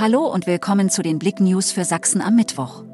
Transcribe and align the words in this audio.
Hallo 0.00 0.26
und 0.26 0.46
willkommen 0.46 0.90
zu 0.90 1.02
den 1.02 1.18
Blick 1.18 1.40
News 1.40 1.72
für 1.72 1.84
Sachsen 1.84 2.20
am 2.20 2.36
Mittwoch. 2.36 2.84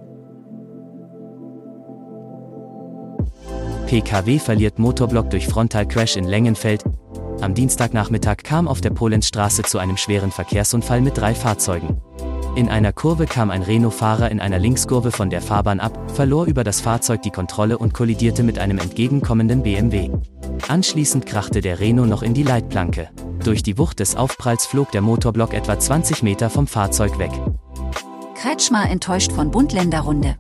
PKW 3.87 4.39
verliert 4.39 4.79
Motorblock 4.79 5.29
durch 5.29 5.47
Frontalcrash 5.47 6.17
in 6.17 6.25
Lengenfeld. 6.25 6.83
Am 7.43 7.53
Dienstagnachmittag 7.53 8.39
kam 8.43 8.67
auf 8.67 8.81
der 8.81 8.89
Polenzstraße 8.89 9.65
zu 9.65 9.79
einem 9.79 9.99
schweren 9.99 10.31
Verkehrsunfall 10.31 11.03
mit 11.03 11.19
drei 11.19 11.35
Fahrzeugen. 11.35 12.01
In 12.57 12.71
einer 12.71 12.95
Kurve 12.95 13.27
kam 13.27 13.51
ein 13.51 13.63
Renault-Fahrer 13.63 14.31
in 14.31 14.41
einer 14.41 14.59
Linkskurve 14.59 15.13
von 15.13 15.29
der 15.29 15.43
Fahrbahn 15.43 15.81
ab, 15.81 16.11
verlor 16.11 16.47
über 16.47 16.65
das 16.65 16.81
Fahrzeug 16.81 17.21
die 17.21 17.31
Kontrolle 17.31 17.77
und 17.77 17.93
kollidierte 17.93 18.43
mit 18.43 18.59
einem 18.59 18.79
entgegenkommenden 18.79 19.63
BMW. 19.63 20.09
Anschließend 20.69 21.27
krachte 21.27 21.61
der 21.61 21.81
Renault 21.81 22.09
noch 22.09 22.23
in 22.23 22.33
die 22.33 22.45
Leitplanke. 22.45 23.11
Durch 23.45 23.63
die 23.63 23.77
Wucht 23.77 24.01
des 24.01 24.17
Aufpralls 24.17 24.65
flog 24.65 24.91
der 24.91 25.03
Motorblock 25.03 25.53
etwa 25.53 25.79
20 25.79 26.23
Meter 26.23 26.49
vom 26.49 26.67
Fahrzeug 26.67 27.19
weg. 27.19 27.31
Kretschmer 28.35 28.89
enttäuscht 28.89 29.33
von 29.33 29.51
Bund-Länder-Runde. 29.51 30.37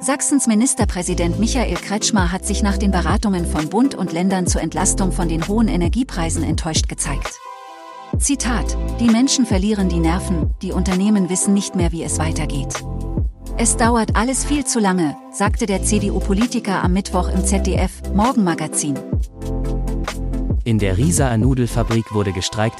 Sachsens 0.00 0.46
Ministerpräsident 0.46 1.40
Michael 1.40 1.74
Kretschmer 1.74 2.30
hat 2.30 2.46
sich 2.46 2.62
nach 2.62 2.78
den 2.78 2.92
Beratungen 2.92 3.44
von 3.44 3.68
Bund 3.70 3.96
und 3.96 4.12
Ländern 4.12 4.46
zur 4.46 4.60
Entlastung 4.60 5.10
von 5.10 5.28
den 5.28 5.48
hohen 5.48 5.66
Energiepreisen 5.66 6.44
enttäuscht 6.44 6.88
gezeigt. 6.88 7.40
Zitat, 8.18 8.76
die 9.00 9.08
Menschen 9.08 9.44
verlieren 9.44 9.88
die 9.88 9.98
Nerven, 9.98 10.54
die 10.62 10.70
Unternehmen 10.70 11.28
wissen 11.28 11.54
nicht 11.54 11.74
mehr, 11.74 11.90
wie 11.90 12.04
es 12.04 12.20
weitergeht. 12.20 12.84
Es 13.56 13.76
dauert 13.76 14.14
alles 14.14 14.44
viel 14.44 14.64
zu 14.64 14.78
lange, 14.78 15.16
sagte 15.32 15.66
der 15.66 15.82
CDU-Politiker 15.82 16.84
am 16.84 16.92
Mittwoch 16.92 17.28
im 17.28 17.44
ZDF 17.44 18.02
Morgenmagazin. 18.14 18.96
In 20.66 20.78
der 20.78 20.96
Rieser 20.96 21.36
Nudelfabrik 21.36 22.14
wurde 22.14 22.32
gestreikt. 22.32 22.78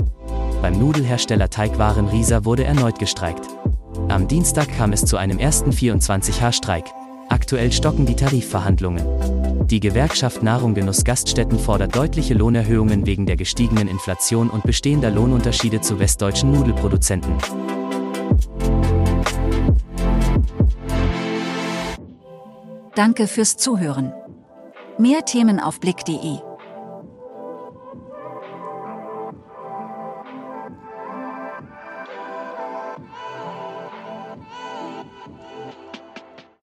Beim 0.63 0.79
Nudelhersteller 0.79 1.51
Teigwaren 1.51 2.09
Rieser 2.09 2.47
wurde 2.47 2.65
erneut 2.65 2.99
gestreikt. 2.99 3.47
Am 4.09 4.27
Dienstag 4.27 4.75
kam 4.75 4.95
es 4.95 5.05
zu 5.05 5.19
einem 5.19 5.39
ersten 5.39 5.71
24H-Streik. 5.71 6.87
Aktuell 7.29 7.73
stocken 7.73 8.07
die 8.07 8.17
Tarifverhandlungen. 8.17 9.05
Die 9.67 9.81
Gewerkschaft 9.81 10.43
Nahrung 10.43 10.73
Genuss 10.73 11.05
Gaststätten 11.05 11.59
fordert 11.59 11.95
deutliche 11.95 12.33
Lohnerhöhungen 12.33 13.05
wegen 13.05 13.27
der 13.27 13.37
gestiegenen 13.37 13.89
Inflation 13.89 14.49
und 14.49 14.65
bestehender 14.65 15.11
Lohnunterschiede 15.11 15.83
zu 15.83 15.99
westdeutschen 15.99 16.53
Nudelproduzenten. 16.53 17.35
Danke 22.95 23.27
fürs 23.27 23.59
Zuhören. 23.59 24.15
Mehr 24.97 25.27
Themen 25.27 25.61
auf 25.61 25.81
blick.de 25.81 26.54